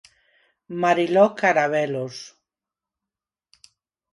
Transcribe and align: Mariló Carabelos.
Mariló 0.81 1.35
Carabelos. 1.35 2.15